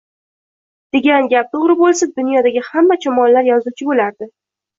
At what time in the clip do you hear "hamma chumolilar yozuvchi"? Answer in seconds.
2.71-3.91